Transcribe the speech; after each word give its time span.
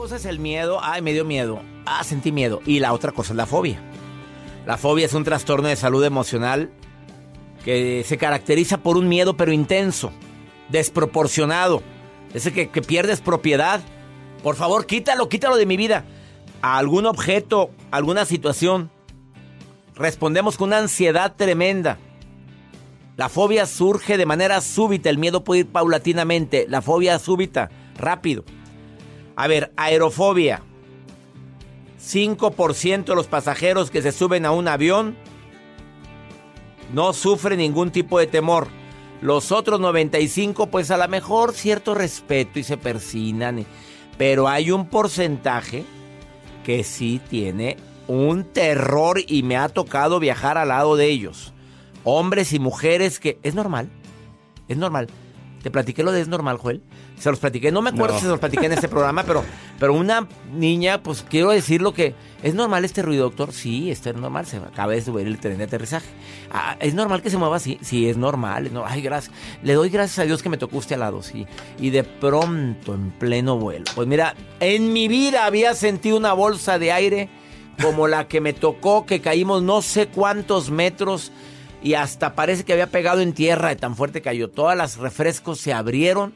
Cosa 0.00 0.16
es 0.16 0.24
el 0.24 0.38
miedo, 0.38 0.80
ay, 0.82 1.02
me 1.02 1.12
dio 1.12 1.26
miedo, 1.26 1.60
ah, 1.84 2.02
sentí 2.04 2.32
miedo. 2.32 2.62
Y 2.64 2.78
la 2.78 2.94
otra 2.94 3.12
cosa 3.12 3.34
es 3.34 3.36
la 3.36 3.44
fobia. 3.44 3.82
La 4.64 4.78
fobia 4.78 5.04
es 5.04 5.12
un 5.12 5.24
trastorno 5.24 5.68
de 5.68 5.76
salud 5.76 6.02
emocional 6.02 6.70
que 7.66 8.02
se 8.06 8.16
caracteriza 8.16 8.78
por 8.78 8.96
un 8.96 9.10
miedo 9.10 9.36
pero 9.36 9.52
intenso, 9.52 10.10
desproporcionado, 10.70 11.82
ese 12.32 12.50
que, 12.50 12.70
que 12.70 12.80
pierdes 12.80 13.20
propiedad. 13.20 13.82
Por 14.42 14.56
favor, 14.56 14.86
quítalo, 14.86 15.28
quítalo 15.28 15.56
de 15.56 15.66
mi 15.66 15.76
vida. 15.76 16.06
A 16.62 16.78
algún 16.78 17.04
objeto, 17.04 17.70
alguna 17.90 18.24
situación. 18.24 18.90
Respondemos 19.96 20.56
con 20.56 20.68
una 20.70 20.78
ansiedad 20.78 21.36
tremenda. 21.36 21.98
La 23.18 23.28
fobia 23.28 23.66
surge 23.66 24.16
de 24.16 24.24
manera 24.24 24.62
súbita, 24.62 25.10
el 25.10 25.18
miedo 25.18 25.44
puede 25.44 25.60
ir 25.60 25.66
paulatinamente, 25.66 26.64
la 26.70 26.80
fobia 26.80 27.18
súbita, 27.18 27.68
rápido. 27.98 28.44
A 29.40 29.46
ver, 29.46 29.72
aerofobia. 29.78 30.60
5% 31.98 33.04
de 33.06 33.14
los 33.14 33.26
pasajeros 33.26 33.90
que 33.90 34.02
se 34.02 34.12
suben 34.12 34.44
a 34.44 34.50
un 34.50 34.68
avión 34.68 35.16
no 36.92 37.14
sufren 37.14 37.56
ningún 37.56 37.90
tipo 37.90 38.18
de 38.18 38.26
temor. 38.26 38.68
Los 39.22 39.50
otros 39.50 39.80
95, 39.80 40.66
pues 40.66 40.90
a 40.90 40.98
lo 40.98 41.08
mejor 41.08 41.54
cierto 41.54 41.94
respeto 41.94 42.58
y 42.58 42.64
se 42.64 42.76
persinan. 42.76 43.64
Pero 44.18 44.46
hay 44.46 44.72
un 44.72 44.86
porcentaje 44.90 45.86
que 46.62 46.84
sí 46.84 47.18
tiene 47.30 47.78
un 48.08 48.44
terror 48.44 49.20
y 49.26 49.42
me 49.42 49.56
ha 49.56 49.70
tocado 49.70 50.20
viajar 50.20 50.58
al 50.58 50.68
lado 50.68 50.96
de 50.96 51.06
ellos. 51.06 51.54
Hombres 52.04 52.52
y 52.52 52.58
mujeres 52.58 53.18
que... 53.18 53.38
Es 53.42 53.54
normal, 53.54 53.88
es 54.68 54.76
normal. 54.76 55.08
¿Te 55.62 55.70
platiqué 55.70 56.02
lo 56.02 56.12
de 56.12 56.20
es 56.20 56.28
normal, 56.28 56.56
Joel? 56.56 56.82
Se 57.18 57.30
los 57.30 57.38
platiqué, 57.38 57.70
no 57.70 57.82
me 57.82 57.90
acuerdo 57.90 58.16
si 58.16 58.22
se 58.22 58.28
los 58.28 58.38
platiqué 58.38 58.66
en 58.66 58.72
este 58.72 58.88
programa, 58.88 59.24
pero, 59.24 59.44
pero 59.78 59.92
una 59.92 60.26
niña, 60.54 61.02
pues 61.02 61.22
quiero 61.28 61.50
decirlo 61.50 61.92
que 61.92 62.14
es 62.42 62.54
normal 62.54 62.86
este 62.86 63.02
ruido, 63.02 63.24
doctor. 63.24 63.52
Sí, 63.52 63.90
esto 63.90 64.08
es 64.08 64.16
normal, 64.16 64.46
se 64.46 64.56
acaba 64.56 64.92
de 64.92 65.02
subir 65.02 65.26
el 65.26 65.38
tren 65.38 65.58
de 65.58 65.64
aterrizaje. 65.64 66.08
Ah, 66.50 66.76
¿Es 66.80 66.94
normal 66.94 67.20
que 67.20 67.28
se 67.28 67.36
mueva 67.36 67.56
así? 67.56 67.78
Sí, 67.82 68.08
es 68.08 68.16
normal. 68.16 68.72
No, 68.72 68.86
ay, 68.86 69.02
gracias. 69.02 69.34
Le 69.62 69.74
doy 69.74 69.90
gracias 69.90 70.18
a 70.18 70.24
Dios 70.24 70.42
que 70.42 70.48
me 70.48 70.56
tocó 70.56 70.78
usted 70.78 70.94
al 70.94 71.00
lado, 71.00 71.22
sí. 71.22 71.46
Y 71.78 71.90
de 71.90 72.04
pronto, 72.04 72.94
en 72.94 73.10
pleno 73.10 73.58
vuelo. 73.58 73.84
Pues 73.94 74.08
mira, 74.08 74.34
en 74.60 74.94
mi 74.94 75.08
vida 75.08 75.44
había 75.44 75.74
sentido 75.74 76.16
una 76.16 76.32
bolsa 76.32 76.78
de 76.78 76.92
aire 76.92 77.28
como 77.82 78.08
la 78.08 78.28
que 78.28 78.40
me 78.40 78.52
tocó, 78.52 79.04
que 79.04 79.20
caímos 79.20 79.62
no 79.62 79.82
sé 79.82 80.08
cuántos 80.08 80.70
metros 80.70 81.32
y 81.82 81.94
hasta 81.94 82.34
parece 82.34 82.64
que 82.64 82.72
había 82.72 82.88
pegado 82.88 83.20
en 83.20 83.32
tierra 83.32 83.68
de 83.68 83.76
tan 83.76 83.96
fuerte 83.96 84.22
cayó. 84.22 84.50
Todas 84.50 84.76
las 84.76 84.98
refrescos 84.98 85.60
se 85.60 85.72
abrieron 85.72 86.34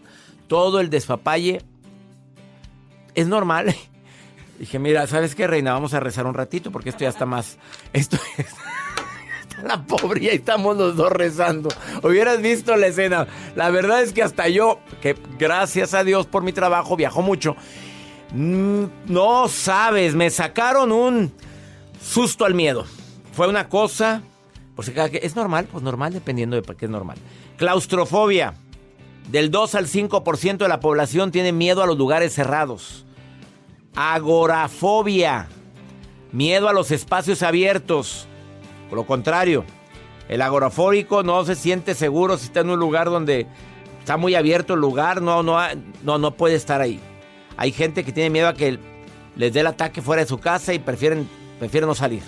todo 0.49 0.81
el 0.81 0.91
despapalle. 0.91 1.63
Es 3.15 3.27
normal. 3.27 3.75
Dije, 4.59 4.79
mira, 4.79 5.07
¿sabes 5.07 5.35
qué, 5.35 5.47
Reina? 5.47 5.73
Vamos 5.73 5.95
a 5.95 6.01
rezar 6.01 6.27
un 6.27 6.35
ratito 6.35 6.71
porque 6.71 6.91
esto 6.91 7.01
ya 7.01 7.11
está 7.11 7.27
más... 7.27 7.59
Esto 7.93 8.17
está 8.17 9.63
la 9.63 9.83
pobre 9.83 10.25
y 10.25 10.29
estamos 10.29 10.77
los 10.77 10.97
dos 10.97 11.11
rezando. 11.13 11.69
Hubieras 12.03 12.41
visto 12.43 12.77
la 12.77 12.89
escena. 12.89 13.27
La 13.55 13.71
verdad 13.71 14.03
es 14.03 14.13
que 14.13 14.23
hasta 14.23 14.49
yo, 14.49 14.81
que 15.01 15.17
gracias 15.39 15.95
a 15.95 16.05
Dios 16.05 16.27
por 16.27 16.43
mi 16.43 16.53
trabajo, 16.53 16.97
viajo 16.97 17.23
mucho. 17.23 17.57
Mm, 18.33 18.85
no 19.07 19.49
sabes, 19.49 20.15
me 20.15 20.29
sacaron 20.31 20.93
un 20.93 21.33
susto 22.03 22.45
al 22.45 22.55
miedo. 22.55 22.85
Fue 23.33 23.49
una 23.49 23.69
cosa... 23.69 24.23
Por 24.75 24.85
si 24.85 24.93
es 24.97 25.37
normal, 25.37 25.69
pues 25.71 25.85
normal 25.85 26.13
dependiendo 26.13 26.61
de 26.61 26.77
qué 26.77 26.87
es 26.87 26.91
normal. 26.91 27.17
Claustrofobia. 27.57 28.55
Del 29.31 29.51
2 29.51 29.75
al 29.77 29.87
5% 29.87 30.59
de 30.59 30.69
la 30.69 30.81
población 30.81 31.31
tiene 31.31 31.53
miedo 31.53 31.83
a 31.83 31.87
los 31.87 31.97
lugares 31.97 32.35
cerrados. 32.35 33.07
Agorafobia. 33.95 35.49
Miedo 36.33 36.69
a 36.69 36.73
los 36.73 36.91
espacios 36.91 37.43
abiertos. 37.43 38.27
Por 38.91 38.99
lo 38.99 39.07
contrario, 39.07 39.65
el 40.29 40.43
agorafóbico 40.43 41.23
no 41.23 41.45
se 41.45 41.55
siente 41.55 41.95
seguro 41.95 42.37
si 42.37 42.47
está 42.47 42.61
en 42.61 42.71
un 42.71 42.79
lugar 42.79 43.09
donde 43.09 43.47
está 44.01 44.17
muy 44.17 44.35
abierto 44.35 44.75
el 44.75 44.81
lugar. 44.81 45.23
No, 45.23 45.43
no, 45.43 45.59
no, 46.03 46.19
no 46.19 46.31
puede 46.33 46.57
estar 46.57 46.81
ahí. 46.81 47.01
Hay 47.57 47.73
gente 47.73 48.05
que 48.05 48.13
tiene 48.13 48.31
miedo 48.31 48.49
a 48.49 48.55
que 48.55 48.79
les 49.37 49.53
dé 49.53 49.61
el 49.61 49.69
ataque 49.69 50.03
fuera 50.03 50.23
de 50.23 50.29
su 50.29 50.39
casa 50.39 50.75
y 50.75 50.79
prefieren, 50.79 51.29
prefieren 51.59 51.89
no 51.89 51.95
salir. 51.95 52.23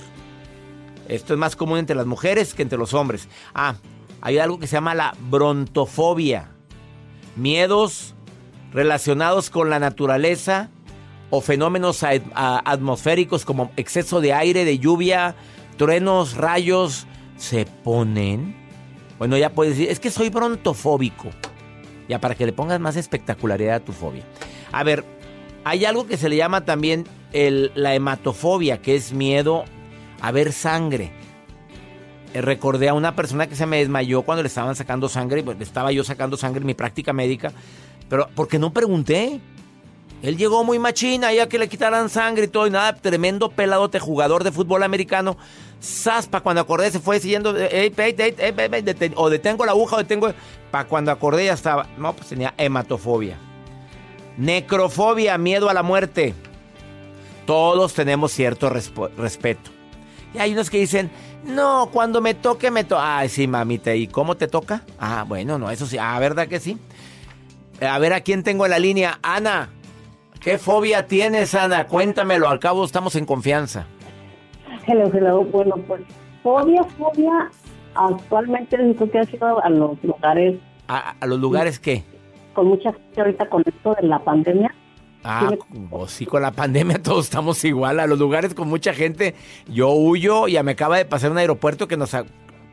Esto 1.08 1.34
es 1.34 1.38
más 1.38 1.56
común 1.56 1.78
entre 1.78 1.96
las 1.96 2.06
mujeres 2.06 2.54
que 2.54 2.62
entre 2.62 2.78
los 2.78 2.94
hombres. 2.94 3.28
Ah, 3.54 3.76
hay 4.20 4.38
algo 4.38 4.58
que 4.58 4.66
se 4.66 4.76
llama 4.76 4.94
la 4.94 5.14
brontofobia 5.28 6.50
miedos 7.36 8.14
relacionados 8.72 9.50
con 9.50 9.70
la 9.70 9.78
naturaleza 9.78 10.70
o 11.30 11.40
fenómenos 11.40 12.02
atmosféricos 12.34 13.44
como 13.44 13.70
exceso 13.76 14.20
de 14.20 14.32
aire, 14.32 14.64
de 14.64 14.78
lluvia, 14.78 15.34
truenos, 15.76 16.36
rayos, 16.36 17.06
se 17.36 17.66
ponen. 17.84 18.56
Bueno, 19.18 19.36
ya 19.36 19.50
puedes 19.50 19.76
decir, 19.76 19.90
es 19.90 20.00
que 20.00 20.10
soy 20.10 20.30
brontofóbico. 20.30 21.30
Ya 22.08 22.20
para 22.20 22.34
que 22.34 22.46
le 22.46 22.52
pongas 22.52 22.80
más 22.80 22.96
espectacularidad 22.96 23.76
a 23.76 23.80
tu 23.80 23.92
fobia. 23.92 24.24
A 24.72 24.84
ver, 24.84 25.04
hay 25.64 25.84
algo 25.84 26.06
que 26.06 26.16
se 26.16 26.28
le 26.28 26.36
llama 26.36 26.64
también 26.64 27.04
la 27.32 27.94
hematofobia, 27.94 28.80
que 28.80 28.94
es 28.94 29.12
miedo 29.12 29.64
a 30.20 30.32
ver 30.32 30.52
sangre. 30.52 31.12
Eh, 32.34 32.40
recordé 32.40 32.88
a 32.88 32.94
una 32.94 33.16
persona 33.16 33.46
que 33.46 33.56
se 33.56 33.66
me 33.66 33.78
desmayó 33.78 34.22
cuando 34.22 34.42
le 34.42 34.48
estaban 34.48 34.76
sacando 34.76 35.08
sangre, 35.08 35.42
pues 35.42 35.60
estaba 35.60 35.92
yo 35.92 36.04
sacando 36.04 36.36
sangre 36.36 36.60
en 36.60 36.66
mi 36.66 36.74
práctica 36.74 37.12
médica, 37.12 37.52
pero 38.08 38.28
porque 38.34 38.58
no 38.58 38.72
pregunté. 38.72 39.40
Él 40.22 40.36
llegó 40.36 40.64
muy 40.64 40.78
machina, 40.78 41.32
ya 41.32 41.48
que 41.48 41.58
le 41.58 41.68
quitaran 41.68 42.08
sangre 42.08 42.44
y 42.44 42.48
todo, 42.48 42.66
y 42.66 42.70
nada, 42.70 42.94
tremendo 42.94 43.50
peladote 43.50 44.00
jugador 44.00 44.44
de 44.44 44.52
fútbol 44.52 44.82
americano. 44.82 45.36
Saspa, 45.78 46.40
cuando 46.40 46.62
acordé, 46.62 46.90
se 46.90 47.00
fue 47.00 47.20
siguiendo, 47.20 47.50
o 47.50 49.30
detengo 49.30 49.66
la 49.66 49.72
aguja 49.72 49.96
o 49.96 49.98
detengo. 49.98 50.32
Para 50.70 50.88
cuando 50.88 51.12
acordé 51.12 51.44
ya 51.44 51.52
estaba, 51.52 51.86
no, 51.98 52.14
pues 52.14 52.28
tenía 52.28 52.54
hematofobia. 52.56 53.36
Necrofobia, 54.38 55.38
miedo 55.38 55.68
a 55.68 55.74
la 55.74 55.82
muerte. 55.82 56.34
Todos 57.46 57.94
tenemos 57.94 58.32
cierto 58.32 58.70
respeto. 58.70 59.75
Y 60.36 60.40
hay 60.40 60.52
unos 60.52 60.68
que 60.70 60.78
dicen, 60.78 61.10
No, 61.44 61.88
cuando 61.92 62.20
me 62.20 62.34
toque, 62.34 62.70
me 62.70 62.84
toca. 62.84 63.18
Ay, 63.18 63.28
sí, 63.28 63.46
mamita. 63.46 63.94
¿Y 63.94 64.06
cómo 64.06 64.36
te 64.36 64.48
toca? 64.48 64.82
Ah, 64.98 65.24
bueno, 65.26 65.58
no, 65.58 65.70
eso 65.70 65.86
sí. 65.86 65.96
Ah, 65.98 66.18
¿verdad 66.18 66.48
que 66.48 66.60
sí? 66.60 66.78
A 67.80 67.98
ver, 67.98 68.12
¿a 68.12 68.20
quién 68.20 68.42
tengo 68.42 68.64
en 68.66 68.70
la 68.70 68.78
línea? 68.78 69.18
Ana. 69.22 69.70
¿Qué 70.40 70.58
fobia 70.58 71.06
tienes, 71.06 71.54
Ana? 71.54 71.86
Cuéntamelo. 71.86 72.48
Al 72.48 72.58
cabo 72.58 72.84
estamos 72.84 73.16
en 73.16 73.26
confianza. 73.26 73.86
Hello, 74.86 75.10
hello. 75.12 75.44
Bueno, 75.44 75.76
pues, 75.88 76.02
fobia, 76.42 76.84
fobia. 76.84 77.50
Actualmente 77.94 78.76
creo 78.76 79.10
que 79.10 79.18
ha 79.18 79.24
sido 79.24 79.62
a 79.62 79.68
los 79.70 80.02
lugares. 80.04 80.56
¿A, 80.88 81.14
a 81.18 81.26
los 81.26 81.40
lugares 81.40 81.78
qué? 81.80 82.04
Con 82.54 82.68
mucha 82.68 82.92
gente 82.92 83.20
ahorita 83.20 83.48
con 83.48 83.62
esto 83.66 83.96
de 84.00 84.06
la 84.06 84.18
pandemia. 84.18 84.74
Ah, 85.28 85.50
pues 85.90 86.12
sí, 86.12 86.24
con 86.24 86.40
la 86.40 86.52
pandemia 86.52 87.02
todos 87.02 87.24
estamos 87.24 87.64
igual. 87.64 87.98
A 87.98 88.06
los 88.06 88.18
lugares 88.18 88.54
con 88.54 88.68
mucha 88.68 88.94
gente, 88.94 89.34
yo 89.66 89.90
huyo. 89.90 90.46
Ya 90.46 90.62
me 90.62 90.72
acaba 90.72 90.98
de 90.98 91.04
pasar 91.04 91.32
un 91.32 91.38
aeropuerto 91.38 91.88
que 91.88 91.96
nos 91.96 92.14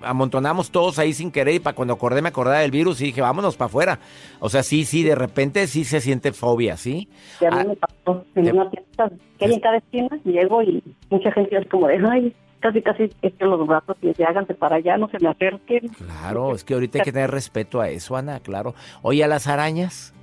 amontonamos 0.03 0.69
todos 0.69 0.99
ahí 0.99 1.13
sin 1.13 1.31
querer. 1.31 1.55
Y 1.55 1.59
para 1.59 1.75
cuando 1.75 1.95
acordé, 1.95 2.21
me 2.21 2.29
acordaba 2.29 2.59
del 2.59 2.69
virus 2.69 3.01
y 3.01 3.05
dije, 3.05 3.21
vámonos 3.21 3.57
para 3.57 3.67
afuera. 3.67 3.99
O 4.39 4.49
sea, 4.49 4.61
sí, 4.61 4.85
sí, 4.85 5.01
de 5.01 5.15
repente 5.15 5.65
sí 5.65 5.83
se 5.83 5.99
siente 5.99 6.31
fobia, 6.31 6.77
¿sí? 6.77 7.09
Ya 7.41 7.49
ah, 7.51 7.63
me 7.63 7.75
pasó 7.75 8.23
en 8.35 8.51
una 8.51 8.69
fiesta 8.69 9.11
que 9.39 9.45
hay 9.45 9.53
en 9.53 9.59
cada 9.59 9.77
esquina. 9.77 10.09
Llego 10.23 10.61
y 10.61 10.83
mucha 11.09 11.31
gente 11.31 11.57
es 11.57 11.67
como 11.69 11.87
de, 11.87 11.99
ay, 12.07 12.35
casi, 12.59 12.83
casi 12.83 13.09
es 13.23 13.33
que 13.33 13.45
los 13.45 13.65
brazos 13.65 13.97
y 14.03 14.13
se 14.13 14.23
háganse 14.23 14.53
para 14.53 14.75
allá, 14.75 14.97
no 14.97 15.09
se 15.09 15.17
me 15.19 15.29
acerquen. 15.29 15.87
Claro, 15.87 16.53
es 16.55 16.63
que 16.63 16.75
ahorita 16.75 16.99
hay 16.99 17.03
que 17.03 17.11
tener 17.11 17.31
respeto 17.31 17.81
a 17.81 17.89
eso, 17.89 18.15
Ana, 18.15 18.41
claro. 18.41 18.75
Oye, 19.01 19.23
a 19.23 19.27
las 19.27 19.47
arañas. 19.47 20.13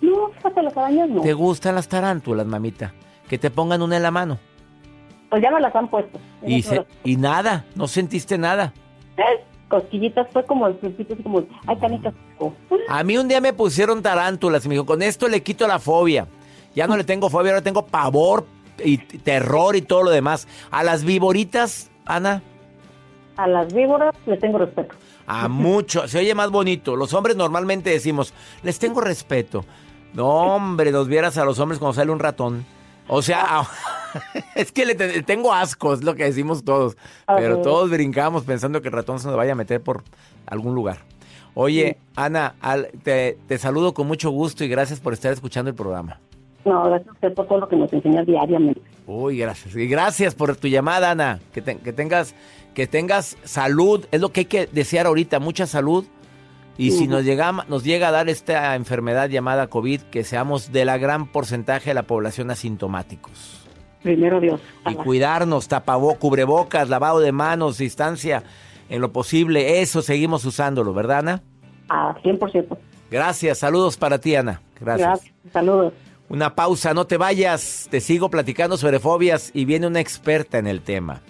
No, 0.00 0.28
fíjate, 0.36 0.62
las 0.62 0.76
arañas 0.76 1.08
no. 1.08 1.22
¿Te 1.22 1.32
gustan 1.32 1.74
las 1.74 1.88
tarántulas, 1.88 2.46
mamita? 2.46 2.94
Que 3.28 3.38
te 3.38 3.50
pongan 3.50 3.82
una 3.82 3.96
en 3.96 4.02
la 4.02 4.10
mano. 4.10 4.38
Pues 5.30 5.42
ya 5.42 5.50
me 5.50 5.60
las 5.60 5.74
han 5.74 5.88
puesto. 5.88 6.18
Y, 6.46 6.64
y 7.04 7.16
nada, 7.16 7.66
no 7.74 7.86
sentiste 7.86 8.38
nada. 8.38 8.72
¿Eh? 9.16 9.44
Cosquillitas 9.68 10.26
fue 10.32 10.44
como 10.44 10.66
como, 11.22 11.44
ay, 11.66 11.76
canicas. 11.76 12.14
A 12.88 13.04
mí 13.04 13.18
un 13.18 13.28
día 13.28 13.40
me 13.40 13.52
pusieron 13.52 14.02
tarántulas 14.02 14.64
y 14.64 14.68
me 14.68 14.74
dijo, 14.76 14.86
con 14.86 15.02
esto 15.02 15.28
le 15.28 15.42
quito 15.42 15.66
la 15.66 15.78
fobia. 15.78 16.26
Ya 16.74 16.86
no 16.86 16.96
le 16.96 17.04
tengo 17.04 17.28
fobia, 17.28 17.52
ahora 17.52 17.62
tengo 17.62 17.84
pavor 17.84 18.46
y 18.82 18.96
terror 18.96 19.76
y 19.76 19.82
todo 19.82 20.04
lo 20.04 20.10
demás. 20.10 20.48
A 20.70 20.82
las 20.84 21.04
víboritas, 21.04 21.90
Ana. 22.06 22.42
A 23.36 23.46
las 23.46 23.72
víboras 23.74 24.14
le 24.26 24.38
tengo 24.38 24.58
respeto. 24.58 24.94
A 25.26 25.48
mucho, 25.48 26.08
se 26.08 26.18
oye 26.18 26.34
más 26.34 26.50
bonito. 26.50 26.96
Los 26.96 27.12
hombres 27.12 27.36
normalmente 27.36 27.90
decimos, 27.90 28.32
les 28.62 28.78
tengo 28.78 29.02
respeto. 29.02 29.66
No, 30.14 30.26
hombre, 30.26 30.92
nos 30.92 31.08
vieras 31.08 31.38
a 31.38 31.44
los 31.44 31.58
hombres 31.58 31.78
cuando 31.78 31.94
sale 31.94 32.10
un 32.10 32.18
ratón. 32.18 32.64
O 33.08 33.22
sea, 33.22 33.62
es 34.54 34.72
que 34.72 34.84
le 34.84 34.94
tengo 34.94 35.52
asco, 35.52 35.94
es 35.94 36.04
lo 36.04 36.14
que 36.14 36.24
decimos 36.24 36.64
todos. 36.64 36.96
Pero 37.26 37.58
todos 37.58 37.90
brincamos 37.90 38.44
pensando 38.44 38.82
que 38.82 38.88
el 38.88 38.94
ratón 38.94 39.18
se 39.18 39.28
nos 39.28 39.36
vaya 39.36 39.52
a 39.52 39.56
meter 39.56 39.80
por 39.80 40.02
algún 40.46 40.74
lugar. 40.74 40.98
Oye, 41.54 41.98
Ana, 42.14 42.54
te, 43.02 43.36
saludo 43.58 43.94
con 43.94 44.06
mucho 44.06 44.30
gusto 44.30 44.64
y 44.64 44.68
gracias 44.68 45.00
por 45.00 45.12
estar 45.12 45.32
escuchando 45.32 45.70
el 45.70 45.74
programa. 45.74 46.20
No, 46.64 46.84
gracias 46.84 47.32
por 47.34 47.46
todo 47.46 47.60
lo 47.60 47.68
que 47.68 47.76
nos 47.76 47.92
enseñas 47.92 48.26
diariamente. 48.26 48.80
Uy, 49.06 49.38
gracias. 49.38 49.74
Y 49.74 49.86
gracias 49.86 50.34
por 50.34 50.54
tu 50.56 50.68
llamada, 50.68 51.10
Ana. 51.10 51.40
Que, 51.52 51.62
que 51.62 51.92
tengas 51.92 52.34
que 52.78 52.86
tengas 52.86 53.36
salud, 53.42 54.06
es 54.12 54.20
lo 54.20 54.28
que 54.28 54.40
hay 54.40 54.46
que 54.46 54.66
desear 54.66 55.06
ahorita, 55.06 55.40
mucha 55.40 55.66
salud. 55.66 56.04
Y 56.78 56.92
si 56.92 57.08
nos 57.08 57.24
llega, 57.24 57.52
nos 57.68 57.82
llega 57.82 58.08
a 58.08 58.10
dar 58.12 58.28
esta 58.28 58.76
enfermedad 58.76 59.28
llamada 59.28 59.66
COVID, 59.66 60.00
que 60.02 60.22
seamos 60.22 60.70
de 60.70 60.84
la 60.84 60.96
gran 60.96 61.26
porcentaje 61.26 61.90
de 61.90 61.94
la 61.94 62.04
población 62.04 62.52
asintomáticos. 62.52 63.66
Primero 64.02 64.40
Dios. 64.40 64.60
Y 64.88 64.94
cuidarnos, 64.94 65.66
tapabocas, 65.66 66.20
cubrebocas, 66.20 66.88
lavado 66.88 67.18
de 67.18 67.32
manos, 67.32 67.78
distancia, 67.78 68.44
en 68.88 69.00
lo 69.00 69.12
posible. 69.12 69.80
Eso 69.82 70.02
seguimos 70.02 70.44
usándolo, 70.44 70.94
¿verdad, 70.94 71.18
Ana? 71.18 71.42
A 71.88 72.14
100%. 72.22 72.78
Gracias, 73.10 73.58
saludos 73.58 73.96
para 73.96 74.20
ti, 74.20 74.36
Ana. 74.36 74.62
Gracias. 74.80 75.08
Gracias, 75.08 75.34
saludos. 75.52 75.92
Una 76.28 76.54
pausa, 76.54 76.94
no 76.94 77.06
te 77.06 77.16
vayas. 77.16 77.88
Te 77.90 78.00
sigo 78.00 78.30
platicando 78.30 78.76
sobre 78.76 79.00
fobias 79.00 79.50
y 79.52 79.64
viene 79.64 79.88
una 79.88 79.98
experta 79.98 80.58
en 80.58 80.68
el 80.68 80.82
tema 80.82 81.22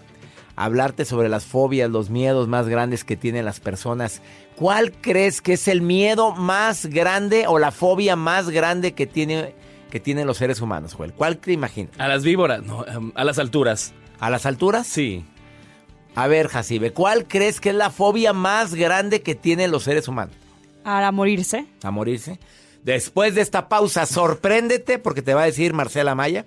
hablarte 0.59 1.05
sobre 1.05 1.29
las 1.29 1.45
fobias, 1.45 1.89
los 1.89 2.11
miedos 2.11 2.49
más 2.49 2.69
grandes 2.69 3.05
que 3.05 3.17
tienen 3.17 3.45
las 3.45 3.61
personas. 3.61 4.21
¿Cuál 4.57 4.91
crees 4.93 5.41
que 5.41 5.53
es 5.53 5.69
el 5.69 5.83
miedo 5.83 6.33
más 6.33 6.87
grande 6.87 7.47
o 7.47 7.61
la 7.61 7.71
fobia 7.71 8.17
más 8.17 8.51
grande 8.51 8.93
que, 8.93 9.07
tiene, 9.07 9.55
que 9.89 10.01
tienen 10.01 10.27
los 10.27 10.39
seres 10.39 10.61
humanos, 10.61 10.95
Joel? 10.95 11.13
¿Cuál 11.13 11.39
te 11.39 11.53
imaginas? 11.53 11.93
A 11.99 12.09
las 12.09 12.25
víboras, 12.25 12.65
no, 12.65 12.85
em, 12.87 13.13
a 13.15 13.23
las 13.23 13.39
alturas. 13.39 13.95
¿A 14.19 14.31
las 14.31 14.47
alturas? 14.47 14.89
Sí. 14.89 15.25
A 16.17 16.27
ver, 16.27 16.49
Jacibe, 16.49 16.93
¿cuál 16.93 17.29
crees 17.29 17.61
que 17.61 17.69
es 17.69 17.77
la 17.77 17.91
fobia 17.91 18.33
más 18.33 18.75
grande 18.75 19.23
que 19.23 19.37
tienen 19.37 19.71
los 19.71 19.85
seres 19.85 20.09
humanos? 20.09 20.35
A 20.83 21.13
morirse. 21.13 21.67
A 21.85 21.93
morirse. 21.93 22.41
Después 22.83 23.37
de 23.37 23.43
esta 23.43 23.69
pausa, 23.69 24.07
sorpréndete 24.07 24.99
porque 24.99 25.23
te 25.23 25.35
va 25.35 25.43
a 25.43 25.47
decir 25.47 25.73
Marcela 25.73 26.17
Maya 26.17 26.47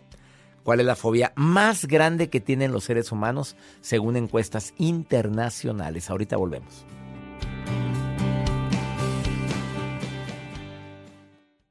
¿Cuál 0.64 0.80
es 0.80 0.86
la 0.86 0.96
fobia 0.96 1.34
más 1.36 1.86
grande 1.86 2.30
que 2.30 2.40
tienen 2.40 2.72
los 2.72 2.84
seres 2.84 3.12
humanos 3.12 3.56
según 3.82 4.16
encuestas 4.16 4.74
internacionales? 4.78 6.10
Ahorita 6.10 6.38
volvemos. 6.38 6.86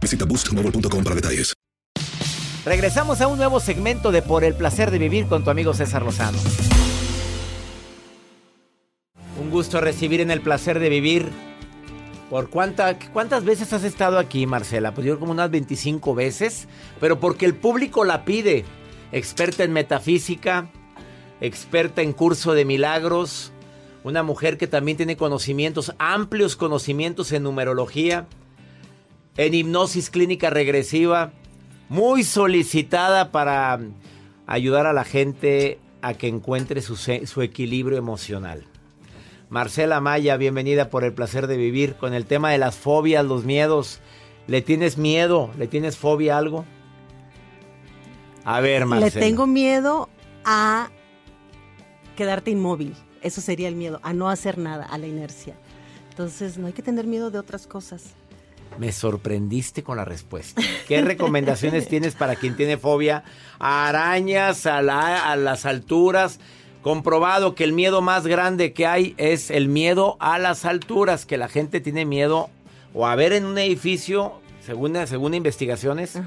Visita 0.00 0.24
boostmobile.com 0.24 1.04
para 1.04 1.14
detalles. 1.14 1.54
Regresamos 2.66 3.20
a 3.20 3.28
un 3.28 3.38
nuevo 3.38 3.60
segmento 3.60 4.10
de 4.10 4.22
Por 4.22 4.42
el 4.42 4.54
placer 4.54 4.90
de 4.90 4.98
vivir 4.98 5.28
con 5.28 5.44
tu 5.44 5.50
amigo 5.50 5.72
César 5.72 6.02
Lozano. 6.02 6.36
Un 9.40 9.50
gusto 9.52 9.80
recibir 9.80 10.20
en 10.20 10.32
el 10.32 10.40
placer 10.40 10.80
de 10.80 10.88
vivir. 10.88 11.30
¿Por 12.28 12.50
cuánta, 12.50 12.98
cuántas 13.12 13.44
veces 13.44 13.72
has 13.72 13.84
estado 13.84 14.18
aquí, 14.18 14.46
Marcela? 14.46 14.92
Pues 14.92 15.06
yo 15.06 15.20
como 15.20 15.30
unas 15.30 15.48
25 15.48 16.16
veces, 16.16 16.66
pero 16.98 17.20
porque 17.20 17.46
el 17.46 17.54
público 17.54 18.04
la 18.04 18.24
pide. 18.24 18.64
Experta 19.12 19.62
en 19.62 19.72
metafísica, 19.72 20.68
experta 21.40 22.02
en 22.02 22.12
curso 22.12 22.54
de 22.54 22.64
milagros, 22.64 23.52
una 24.02 24.24
mujer 24.24 24.58
que 24.58 24.66
también 24.66 24.96
tiene 24.96 25.16
conocimientos, 25.16 25.94
amplios 26.00 26.56
conocimientos 26.56 27.30
en 27.30 27.44
numerología 27.44 28.26
en 29.36 29.54
hipnosis 29.54 30.10
clínica 30.10 30.50
regresiva, 30.50 31.32
muy 31.88 32.24
solicitada 32.24 33.30
para 33.30 33.78
ayudar 34.46 34.86
a 34.86 34.92
la 34.92 35.04
gente 35.04 35.78
a 36.02 36.14
que 36.14 36.28
encuentre 36.28 36.80
su, 36.82 37.42
equilibrio 37.42 37.98
emocional. 37.98 38.64
Marcela 39.48 40.00
Maya, 40.00 40.36
bienvenida 40.36 40.90
por 40.90 41.04
el 41.04 41.12
placer 41.12 41.46
de 41.46 41.56
vivir 41.56 41.94
con 41.96 42.14
el 42.14 42.26
tema 42.26 42.50
de 42.50 42.58
las 42.58 42.76
fobias, 42.76 43.24
los 43.24 43.44
miedos. 43.44 44.00
¿Le 44.46 44.62
tienes 44.62 44.98
miedo? 44.98 45.50
¿Le 45.58 45.66
tienes 45.66 45.96
fobia 45.96 46.34
a 46.34 46.38
algo? 46.38 46.64
A 48.44 48.60
ver, 48.60 48.86
Marcela. 48.86 49.20
Le 49.20 49.28
tengo 49.28 49.46
miedo 49.46 50.08
a 50.44 50.90
quedarte 52.16 52.50
inmóvil. 52.50 52.94
Eso 53.22 53.40
sería 53.40 53.68
el 53.68 53.76
miedo, 53.76 54.00
a 54.02 54.12
no 54.12 54.28
hacer 54.28 54.58
nada, 54.58 54.84
a 54.84 54.98
la 54.98 55.06
inercia. 55.06 55.56
Entonces, 56.10 56.58
no 56.58 56.66
hay 56.66 56.72
que 56.72 56.82
tener 56.82 57.06
miedo 57.06 57.30
de 57.30 57.38
otras 57.38 57.66
cosas. 57.66 58.14
Me 58.78 58.92
sorprendiste 58.92 59.82
con 59.82 59.96
la 59.96 60.04
respuesta. 60.04 60.60
¿Qué 60.86 61.00
recomendaciones 61.00 61.88
tienes 61.88 62.14
para 62.14 62.36
quien 62.36 62.56
tiene 62.56 62.76
fobia 62.76 63.24
a 63.58 63.88
arañas, 63.88 64.66
a, 64.66 64.82
las 64.82 65.64
alturas? 65.66 66.38
Comprobado 66.82 67.54
que 67.54 67.64
el 67.64 67.72
miedo 67.72 68.00
más 68.02 68.26
grande 68.26 68.72
que 68.72 68.86
hay 68.86 69.14
es 69.16 69.50
el 69.50 69.68
miedo 69.68 70.16
a 70.20 70.38
las 70.38 70.64
alturas, 70.64 71.26
que 71.26 71.36
la 71.36 71.48
gente 71.48 71.80
tiene 71.80 72.04
miedo 72.04 72.48
o 72.94 73.06
a 73.06 73.16
ver 73.16 73.32
en 73.32 73.44
un 73.44 73.58
edificio, 73.58 74.40
según, 74.64 74.96
según 75.06 75.34
investigaciones, 75.34 76.18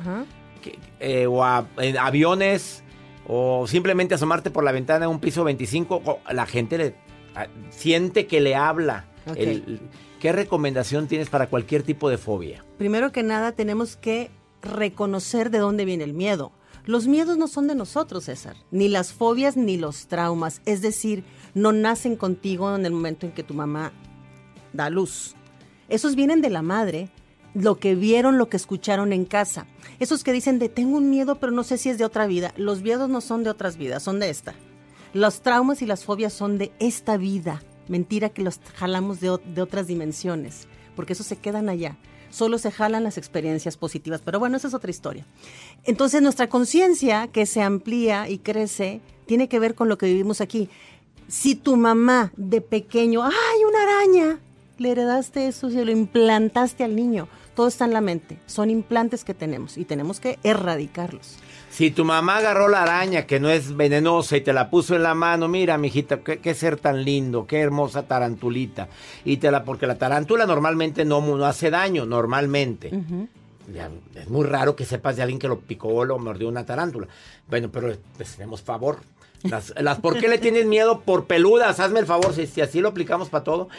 que- 0.62 0.78
eh, 1.00 1.28
o 1.28 1.44
a 1.46 1.66
en 1.78 1.98
aviones, 1.98 2.84
o 3.28 3.68
simplemente 3.68 4.16
asomarte 4.16 4.50
por 4.52 4.64
la 4.64 4.72
ventana 4.74 5.02
de 5.02 5.08
un 5.08 5.20
piso 5.20 5.44
25, 5.46 6.02
o 6.04 6.20
la 6.34 6.46
gente 6.46 6.78
le, 6.78 6.96
a- 7.36 7.48
siente 7.70 8.28
que 8.28 8.42
le 8.42 8.56
habla. 8.56 9.06
El- 9.36 9.80
¿Qué 10.20 10.34
recomendación 10.34 11.08
tienes 11.08 11.30
para 11.30 11.50
cualquier 11.50 11.84
tipo 11.84 12.10
de 12.10 12.18
fobia? 12.18 12.66
Primero 12.78 13.14
que 13.14 13.24
nada, 13.24 13.54
tenemos 13.54 13.96
que 13.96 14.30
reconocer 14.62 15.50
de 15.50 15.60
dónde 15.60 15.86
viene 15.86 16.04
el 16.04 16.14
miedo. 16.14 16.52
Los 16.86 17.08
miedos 17.08 17.38
no 17.38 17.48
son 17.48 17.68
de 17.68 17.76
nosotros, 17.76 18.26
César, 18.26 18.58
ni 18.70 18.90
las 18.90 19.14
fobias 19.14 19.56
ni 19.56 19.78
los 19.78 20.08
traumas. 20.08 20.62
Es 20.66 20.82
decir, 20.82 21.24
no 21.54 21.72
nacen 21.72 22.18
contigo 22.18 22.76
en 22.76 22.86
el 22.86 22.92
momento 22.92 23.28
en 23.28 23.32
que 23.32 23.44
tu 23.44 23.54
mamá 23.54 23.94
da 24.74 24.90
luz. 24.90 25.36
Esos 25.88 26.16
vienen 26.16 26.42
de 26.42 26.50
la 26.50 26.64
madre, 26.64 27.10
lo 27.54 27.80
que 27.80 27.96
vieron, 27.96 28.38
lo 28.38 28.50
que 28.50 28.58
escucharon 28.58 29.14
en 29.14 29.24
casa. 29.24 29.68
Esos 30.00 30.26
que 30.26 30.34
dicen 30.34 30.60
de 30.60 30.68
tengo 30.68 30.98
un 30.98 31.10
miedo, 31.10 31.36
pero 31.40 31.54
no 31.54 31.64
sé 31.64 31.78
si 31.78 31.88
es 31.88 31.98
de 31.98 32.04
otra 32.04 32.28
vida. 32.28 32.54
Los 32.58 32.82
miedos 32.82 33.08
no 33.08 33.22
son 33.22 33.46
de 33.46 33.52
otras 33.52 33.78
vidas, 33.78 34.04
son 34.04 34.20
de 34.20 34.30
esta. 34.30 34.54
Los 35.14 35.42
traumas 35.42 35.82
y 35.82 35.86
las 35.86 36.04
fobias 36.04 36.34
son 36.34 36.58
de 36.58 36.74
esta 36.80 37.16
vida. 37.16 37.62
Mentira 37.90 38.30
que 38.30 38.42
los 38.42 38.62
jalamos 38.76 39.20
de, 39.20 39.38
de 39.54 39.62
otras 39.62 39.88
dimensiones, 39.88 40.68
porque 40.96 41.14
esos 41.14 41.26
se 41.26 41.36
quedan 41.36 41.68
allá. 41.68 41.98
Solo 42.30 42.58
se 42.60 42.72
jalan 42.72 43.04
las 43.04 43.18
experiencias 43.18 43.76
positivas, 43.76 44.22
pero 44.24 44.40
bueno, 44.40 44.56
esa 44.56 44.68
es 44.68 44.74
otra 44.74 44.92
historia. 44.92 45.26
Entonces 45.84 46.22
nuestra 46.22 46.48
conciencia 46.48 47.28
que 47.28 47.46
se 47.46 47.62
amplía 47.62 48.30
y 48.30 48.38
crece 48.38 49.02
tiene 49.26 49.50
que 49.50 49.60
ver 49.60 49.76
con 49.76 49.90
lo 49.90 49.98
que 49.98 50.06
vivimos 50.06 50.40
aquí. 50.40 50.70
Si 51.28 51.56
tu 51.56 51.76
mamá 51.76 52.32
de 52.38 52.62
pequeño, 52.62 53.24
¡ay, 53.24 53.64
una 53.68 53.84
araña! 53.84 54.40
Le 54.78 54.92
heredaste 54.92 55.48
eso, 55.48 55.70
se 55.70 55.84
lo 55.84 55.92
implantaste 55.92 56.84
al 56.84 56.96
niño. 56.96 57.28
Todo 57.56 57.68
está 57.68 57.86
en 57.86 57.94
la 57.94 58.02
mente. 58.02 58.38
Son 58.46 58.70
implantes 58.70 59.24
que 59.24 59.34
tenemos 59.34 59.78
y 59.78 59.86
tenemos 59.86 60.20
que 60.20 60.40
erradicarlos. 60.44 61.38
Si 61.70 61.92
tu 61.92 62.04
mamá 62.04 62.38
agarró 62.38 62.68
la 62.68 62.82
araña 62.82 63.28
que 63.28 63.40
no 63.40 63.50
es 63.50 63.76
venenosa 63.76 64.38
y 64.38 64.42
te 64.42 64.54
la 64.54 64.70
puso 64.70 64.96
en 64.96 65.04
la 65.04 65.14
mano, 65.14 65.48
mira, 65.48 65.78
mijita, 65.78 66.22
qué, 66.22 66.40
qué 66.40 66.54
ser 66.56 66.78
tan 66.78 67.04
lindo, 67.04 67.46
qué 67.46 67.60
hermosa 67.60 68.04
tarantulita. 68.04 68.88
Y 69.24 69.38
te 69.38 69.52
la, 69.52 69.64
porque 69.64 69.88
la 69.88 69.98
tarántula 69.98 70.46
normalmente 70.46 71.06
no, 71.06 71.22
no 71.22 71.46
hace 71.46 71.70
daño, 71.70 72.06
normalmente. 72.06 72.92
Ya, 73.74 73.90
es 74.16 74.30
muy 74.30 74.46
raro 74.46 74.76
que 74.76 74.84
sepas 74.86 75.16
de 75.16 75.22
alguien 75.22 75.40
que 75.40 75.48
lo 75.48 75.60
picó 75.60 75.90
o 75.90 76.06
lo 76.06 76.18
mordió 76.18 76.48
una 76.50 76.66
tarántula. 76.66 77.08
Bueno, 77.48 77.70
pero 77.72 77.96
tenemos 78.36 78.64
favor. 78.64 79.00
Las, 79.44 79.74
las, 79.80 80.00
¿Por 80.00 80.18
qué 80.20 80.28
le 80.28 80.38
tienes 80.38 80.66
miedo? 80.66 81.00
Por 81.02 81.26
peludas, 81.26 81.80
hazme 81.80 82.00
el 82.02 82.06
favor, 82.06 82.34
si, 82.34 82.60
así 82.62 82.82
lo 82.82 82.90
aplicamos 82.90 83.30
para 83.30 83.44
todo. 83.46 83.70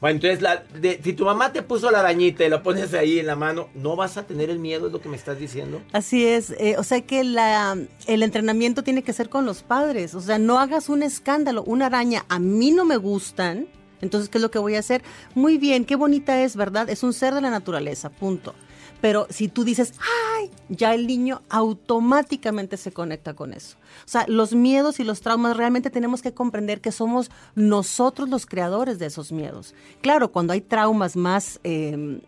Bueno, 0.00 0.16
entonces, 0.16 0.42
la, 0.42 0.62
de- 0.78 1.00
si 1.02 1.14
tu 1.14 1.24
mamá 1.24 1.52
te 1.52 1.62
puso 1.62 1.90
la 1.90 2.00
arañita 2.00 2.44
y 2.44 2.50
lo 2.50 2.62
pones 2.62 2.92
ahí 2.92 3.18
en 3.18 3.26
la 3.26 3.34
mano, 3.36 3.68
no 3.74 3.96
vas 3.96 4.18
a 4.18 4.24
tener 4.26 4.50
el 4.50 4.58
miedo, 4.58 4.88
es 4.88 4.92
lo 4.92 5.00
que 5.00 5.08
me 5.08 5.16
estás 5.16 5.38
diciendo. 5.38 5.80
Así 5.92 6.26
es, 6.26 6.50
eh, 6.58 6.76
o 6.78 6.82
sea 6.84 7.00
que 7.00 7.24
la, 7.24 7.78
el 8.06 8.22
entrenamiento 8.22 8.82
tiene 8.84 9.02
que 9.02 9.12
ser 9.14 9.30
con 9.30 9.46
los 9.46 9.62
padres, 9.62 10.14
o 10.14 10.20
sea, 10.20 10.38
no 10.38 10.58
hagas 10.58 10.88
un 10.90 11.02
escándalo, 11.02 11.62
una 11.64 11.86
araña, 11.86 12.26
a 12.28 12.38
mí 12.38 12.70
no 12.70 12.84
me 12.84 12.98
gustan, 12.98 13.68
entonces, 14.02 14.28
¿qué 14.28 14.38
es 14.38 14.42
lo 14.42 14.50
que 14.50 14.58
voy 14.58 14.76
a 14.76 14.80
hacer? 14.80 15.02
Muy 15.34 15.58
bien, 15.58 15.84
qué 15.84 15.96
bonita 15.96 16.42
es, 16.42 16.56
¿verdad? 16.56 16.88
Es 16.90 17.02
un 17.02 17.12
ser 17.12 17.34
de 17.34 17.40
la 17.40 17.50
naturaleza, 17.50 18.08
punto. 18.10 18.54
Pero 19.00 19.26
si 19.30 19.48
tú 19.48 19.64
dices, 19.64 19.94
ay, 20.38 20.50
ya 20.68 20.94
el 20.94 21.06
niño 21.06 21.42
automáticamente 21.48 22.76
se 22.76 22.92
conecta 22.92 23.34
con 23.34 23.52
eso. 23.54 23.76
O 24.04 24.08
sea, 24.08 24.24
los 24.28 24.54
miedos 24.54 25.00
y 25.00 25.04
los 25.04 25.20
traumas 25.20 25.56
realmente 25.56 25.90
tenemos 25.90 26.22
que 26.22 26.34
comprender 26.34 26.80
que 26.80 26.92
somos 26.92 27.30
nosotros 27.54 28.28
los 28.28 28.46
creadores 28.46 28.98
de 28.98 29.06
esos 29.06 29.32
miedos. 29.32 29.74
Claro, 30.02 30.32
cuando 30.32 30.52
hay 30.52 30.60
traumas 30.60 31.16
más... 31.16 31.60
eh, 31.64 32.20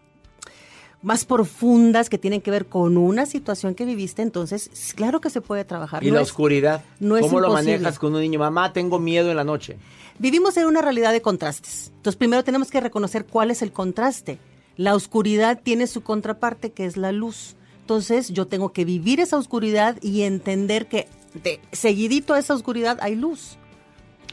más 1.05 1.25
profundas 1.25 2.09
que 2.09 2.17
tienen 2.17 2.41
que 2.41 2.53
ver 2.53 2.67
con 2.67 2.97
una 2.97 3.27
situación 3.27 3.75
que 3.75 3.85
viviste, 3.85 4.23
entonces 4.23 4.71
claro 4.95 5.21
que 5.21 5.31
se 5.31 5.41
puede 5.41 5.65
trabajar. 5.65 6.05
Y 6.05 6.11
No 6.11 6.15
la 6.15 6.21
es- 6.23 6.29
oscuridad. 6.29 6.85
no 7.01 7.17
es 7.17 7.23
¿Cómo 7.27 7.41
lo 7.41 7.53
manejas 7.53 7.99
con 7.99 8.15
un 8.15 8.21
niño? 8.21 8.39
Mamá, 8.39 8.73
tengo 8.73 9.01
miedo 9.01 9.29
en 9.29 9.37
la 9.37 9.43
noche. 9.43 9.79
Vivimos 10.21 10.57
en 10.59 10.67
una 10.67 10.81
realidad 10.81 11.11
de 11.11 11.21
contrastes. 11.21 11.89
Entonces 11.97 12.17
primero 12.17 12.45
tenemos 12.45 12.71
que 12.71 12.81
reconocer 12.81 13.27
cuál 13.27 13.51
es 13.51 13.63
el 13.63 13.73
contraste. 13.73 14.39
La 14.77 14.95
oscuridad 14.95 15.61
tiene 15.63 15.87
su 15.87 16.03
contraparte 16.03 16.73
que 16.73 16.87
es 16.87 16.97
la 16.97 17.13
luz. 17.13 17.57
Entonces 17.81 18.31
yo 18.33 18.47
tengo 18.47 18.73
que 18.73 18.85
vivir 18.85 19.21
esa 19.21 19.37
oscuridad 19.37 19.97
y 20.03 20.23
entender 20.23 20.87
que 20.87 21.09
de 21.35 21.61
seguidito 21.73 22.35
a 22.35 22.39
esa 22.39 22.55
oscuridad 22.55 22.99
hay 23.01 23.15
luz. 23.15 23.59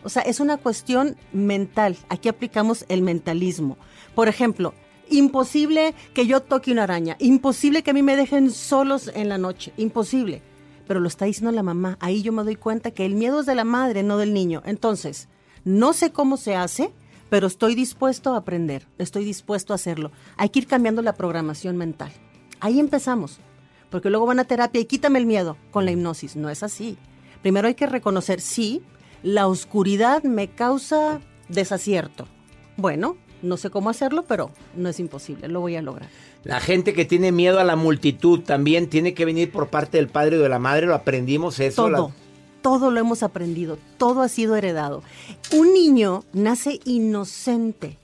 O 0.04 0.10
sea, 0.10 0.22
es 0.22 0.40
una 0.40 0.58
cuestión 0.58 1.18
mental. 1.34 1.98
Aquí 2.10 2.30
aplicamos 2.30 2.86
el 2.88 3.02
mentalismo. 3.02 3.78
Por 4.16 4.28
ejemplo, 4.28 4.74
imposible 5.10 5.94
que 6.14 6.26
yo 6.26 6.42
toque 6.42 6.72
una 6.72 6.84
araña, 6.84 7.18
imposible 7.20 7.84
que 7.84 7.92
a 7.92 7.94
mí 7.94 8.04
me 8.04 8.16
dejen 8.16 8.52
solos 8.52 9.12
en 9.14 9.30
la 9.30 9.38
noche, 9.38 9.74
imposible. 9.78 10.42
Pero 10.88 11.00
lo 11.00 11.08
está 11.08 11.26
diciendo 11.26 11.52
la 11.52 11.64
mamá. 11.64 11.98
Ahí 12.00 12.22
yo 12.22 12.32
me 12.32 12.44
doy 12.44 12.56
cuenta 12.56 12.92
que 12.92 13.06
el 13.06 13.16
miedo 13.16 13.42
es 13.42 13.46
de 13.46 13.56
la 13.56 13.64
madre, 13.64 14.04
no 14.04 14.18
del 14.18 14.34
niño. 14.34 14.62
Entonces, 14.66 15.28
no 15.64 15.94
sé 15.94 16.12
cómo 16.12 16.38
se 16.38 16.56
hace, 16.56 16.92
pero 17.30 17.48
estoy 17.48 17.76
dispuesto 17.76 18.34
a 18.34 18.38
aprender, 18.38 18.86
estoy 18.98 19.24
dispuesto 19.26 19.74
a 19.74 19.76
hacerlo. 19.76 20.12
Hay 20.38 20.50
que 20.50 20.60
ir 20.60 20.68
cambiando 20.68 21.02
la 21.02 21.14
programación 21.14 21.78
mental. 21.78 22.12
Ahí 22.60 22.80
empezamos. 22.80 23.40
Porque 23.90 24.10
luego 24.12 24.28
van 24.28 24.40
a 24.40 24.44
terapia 24.44 24.80
y 24.82 24.86
quítame 24.86 25.18
el 25.18 25.26
miedo 25.26 25.58
con 25.72 25.84
la 25.84 25.92
hipnosis. 25.92 26.36
No 26.36 26.50
es 26.52 26.62
así. 26.62 26.98
Primero 27.42 27.68
hay 27.68 27.74
que 27.74 27.88
reconocer, 27.88 28.40
sí, 28.40 28.84
la 29.24 29.48
oscuridad 29.48 30.22
me 30.24 30.48
causa 30.50 31.22
desacierto. 31.48 32.28
Bueno, 32.78 33.18
no 33.42 33.58
sé 33.58 33.70
cómo 33.72 33.90
hacerlo, 33.90 34.26
pero 34.28 34.52
no 34.76 34.90
es 34.90 35.00
imposible, 35.00 35.48
lo 35.48 35.62
voy 35.62 35.76
a 35.76 35.82
lograr. 35.82 36.10
La 36.44 36.60
gente 36.60 36.94
que 36.94 37.06
tiene 37.06 37.32
miedo 37.32 37.60
a 37.60 37.64
la 37.64 37.76
multitud 37.76 38.42
también 38.42 38.90
tiene 38.90 39.14
que 39.14 39.26
venir 39.26 39.52
por 39.52 39.70
parte 39.70 39.98
del 39.98 40.08
padre 40.08 40.38
o 40.38 40.42
de 40.42 40.50
la 40.50 40.60
madre. 40.60 40.86
Lo 40.86 40.94
aprendimos 40.96 41.60
eso. 41.60 41.84
Todo, 41.84 41.90
la- 41.90 42.14
todo 42.62 42.92
lo 42.92 43.00
hemos 43.00 43.24
aprendido, 43.24 43.78
todo 43.98 44.22
ha 44.22 44.30
sido 44.30 44.56
heredado. 44.56 45.04
Un 45.52 45.74
niño 45.74 46.24
nace 46.34 46.80
inocente. 46.86 47.98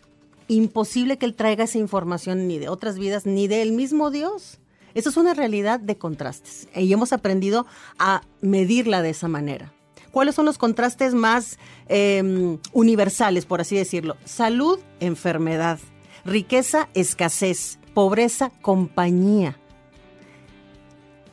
Imposible 0.48 1.18
que 1.18 1.26
él 1.26 1.36
traiga 1.36 1.64
esa 1.64 1.78
información 1.78 2.48
ni 2.48 2.60
de 2.60 2.70
otras 2.70 3.00
vidas, 3.00 3.26
ni 3.26 3.48
del 3.48 3.72
mismo 3.72 4.12
Dios. 4.12 4.60
Eso 4.94 5.10
es 5.10 5.18
una 5.18 5.34
realidad 5.34 5.80
de 5.80 5.98
contrastes. 5.98 6.68
Y 6.76 6.92
hemos 6.94 7.14
aprendido 7.14 7.66
a 7.98 8.22
medirla 8.42 9.02
de 9.02 9.10
esa 9.10 9.28
manera. 9.28 9.74
¿Cuáles 10.12 10.36
son 10.36 10.46
los 10.46 10.58
contrastes 10.58 11.14
más 11.14 11.58
eh, 11.90 12.58
universales, 12.72 13.46
por 13.46 13.60
así 13.60 13.76
decirlo? 13.76 14.16
Salud, 14.24 14.80
enfermedad. 15.00 15.80
Riqueza, 16.24 16.90
escasez. 16.94 17.80
Pobreza, 17.94 18.52
compañía 18.62 19.58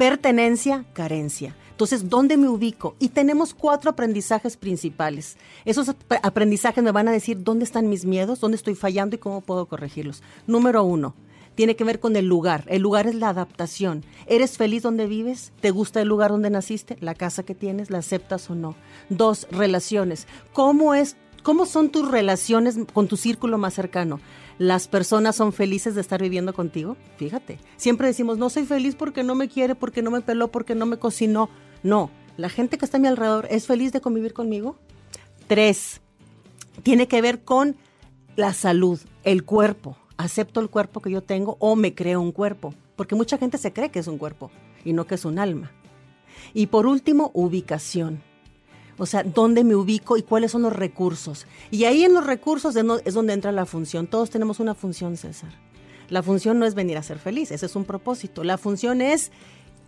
pertenencia, 0.03 0.85
carencia. 0.95 1.55
Entonces, 1.83 2.09
¿dónde 2.09 2.37
me 2.37 2.49
ubico? 2.49 2.95
Y 3.01 3.09
tenemos 3.09 3.55
cuatro 3.55 3.91
aprendizajes 3.91 4.57
principales. 4.57 5.37
Esos 5.65 5.89
ap- 5.89 5.97
aprendizajes 6.23 6.85
me 6.85 6.93
van 6.93 7.09
a 7.09 7.13
decir 7.13 7.43
dónde 7.43 7.65
están 7.65 7.89
mis 7.89 8.05
miedos, 8.05 8.39
dónde 8.39 8.57
estoy 8.57 8.77
fallando 8.77 9.17
y 9.17 9.19
cómo 9.19 9.41
puedo 9.41 9.67
corregirlos. 9.67 10.23
Número 10.47 10.85
uno, 10.85 11.17
tiene 11.57 11.75
que 11.75 11.83
ver 11.83 11.99
con 11.99 12.15
el 12.15 12.27
lugar. 12.27 12.65
El 12.69 12.83
lugar 12.83 13.09
es 13.09 13.17
la 13.17 13.31
adaptación. 13.31 14.05
¿Eres 14.29 14.59
feliz 14.59 14.85
donde 14.85 15.07
vives? 15.07 15.53
¿Te 15.61 15.73
gusta 15.73 16.01
el 16.01 16.07
lugar 16.09 16.31
donde 16.31 16.51
naciste? 16.51 16.97
¿La 17.01 17.17
casa 17.17 17.43
que 17.43 17.57
tienes? 17.57 17.91
¿La 17.91 17.99
aceptas 17.99 18.49
o 18.49 18.55
no? 18.55 18.77
Dos, 19.09 19.49
relaciones. 19.51 20.29
¿Cómo 20.53 20.95
es 20.95 21.17
¿Cómo 21.43 21.67
son 21.67 21.91
tus 21.91 22.09
relaciones 22.09 22.77
con 22.93 23.09
tu 23.09 23.17
círculo 23.17 23.59
más 23.59 23.75
cercano? 23.75 24.21
¿Las 24.59 24.87
personas 24.87 25.35
son 25.35 25.53
felices 25.53 25.97
de 25.97 26.01
estar 26.01 26.23
viviendo 26.23 26.55
contigo? 26.55 26.97
Fíjate, 27.17 27.59
siempre 27.77 28.07
decimos, 28.07 28.39
no 28.39 28.49
soy 28.49 28.65
feliz 28.65 28.95
porque 28.95 29.25
no 29.25 29.35
me 29.35 29.49
quiere, 29.49 29.75
porque 29.75 30.03
no 30.03 30.13
me 30.13 30.21
peló, 30.21 30.53
porque 30.53 30.77
no 30.77 30.87
me 30.87 30.99
cocinó. 31.01 31.51
No, 31.83 32.11
la 32.37 32.49
gente 32.49 32.79
que 32.79 32.85
está 32.85 32.97
a 32.97 33.01
mi 33.01 33.09
alrededor 33.09 33.47
es 33.51 33.67
feliz 33.67 33.93
de 33.93 34.01
convivir 34.01 34.33
conmigo. 34.33 34.77
Tres, 35.47 36.01
tiene 36.83 37.09
que 37.09 37.21
ver 37.21 37.43
con 37.43 37.77
la 38.37 38.53
salud, 38.55 39.01
el 39.25 39.45
cuerpo. 39.45 39.97
¿Acepto 40.17 40.61
el 40.61 40.71
cuerpo 40.71 41.01
que 41.01 41.11
yo 41.11 41.23
tengo 41.23 41.57
o 41.59 41.77
me 41.77 41.95
creo 41.95 42.21
un 42.21 42.33
cuerpo? 42.33 42.75
Porque 42.97 43.15
mucha 43.15 43.39
gente 43.39 43.59
se 43.59 43.73
cree 43.73 43.91
que 43.91 43.99
es 43.99 44.07
un 44.07 44.19
cuerpo 44.19 44.51
y 44.85 44.93
no 44.93 45.07
que 45.07 45.17
es 45.17 45.25
un 45.25 45.39
alma. 45.39 45.73
Y 46.55 46.67
por 46.67 46.87
último, 46.87 47.31
ubicación. 47.35 48.23
O 48.99 49.07
sea, 49.07 49.23
dónde 49.25 49.65
me 49.65 49.75
ubico 49.75 50.17
y 50.17 50.23
cuáles 50.23 50.53
son 50.53 50.63
los 50.63 50.73
recursos. 50.73 51.47
Y 51.71 51.85
ahí 51.85 52.05
en 52.05 52.15
los 52.15 52.27
recursos 52.27 52.77
es 52.77 53.15
donde 53.15 53.33
entra 53.33 53.53
la 53.53 53.67
función. 53.67 54.07
Todos 54.07 54.31
tenemos 54.31 54.61
una 54.61 54.75
función, 54.75 55.17
César. 55.17 55.51
La 56.09 56.23
función 56.23 56.59
no 56.59 56.67
es 56.67 56.75
venir 56.75 56.99
a 56.99 57.03
ser 57.03 57.19
feliz, 57.19 57.51
ese 57.53 57.65
es 57.65 57.75
un 57.75 57.85
propósito. 57.87 58.45
La 58.45 58.59
función 58.59 59.01
es 59.01 59.33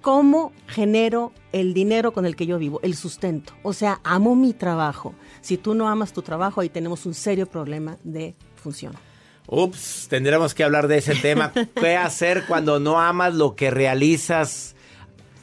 cómo 0.05 0.53
genero 0.67 1.33
el 1.53 1.73
dinero 1.73 2.13
con 2.13 2.27
el 2.27 2.37
que 2.37 2.45
yo 2.45 2.59
vivo, 2.59 2.79
el 2.83 2.95
sustento. 2.95 3.55
O 3.63 3.73
sea, 3.73 4.01
amo 4.05 4.37
mi 4.37 4.53
trabajo. 4.53 5.15
Si 5.41 5.57
tú 5.57 5.75
no 5.75 5.89
amas 5.89 6.13
tu 6.13 6.21
trabajo, 6.21 6.61
ahí 6.61 6.69
tenemos 6.69 7.07
un 7.07 7.15
serio 7.15 7.47
problema 7.47 7.97
de 8.05 8.35
función. 8.55 8.93
Ups, 9.47 10.07
tendremos 10.11 10.53
que 10.53 10.63
hablar 10.63 10.89
de 10.89 10.99
ese 10.99 11.15
tema. 11.15 11.55
¿Qué 11.75 11.97
hacer 11.97 12.45
cuando 12.47 12.79
no 12.81 13.01
amas 13.01 13.35
lo 13.35 13.57
que 13.57 13.71
realizas? 13.71 14.77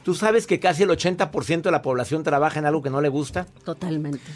¿Tú 0.04 0.14
sabes 0.14 0.46
que 0.46 0.60
casi 0.60 0.84
el 0.84 0.90
80% 0.90 1.62
de 1.62 1.70
la 1.72 1.82
población 1.82 2.22
trabaja 2.22 2.60
en 2.60 2.66
algo 2.66 2.82
que 2.82 2.90
no 2.90 3.00
le 3.00 3.08
gusta? 3.08 3.48
Totalmente. 3.64 4.30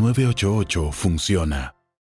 988 0.00 0.92
funciona. 0.92 1.79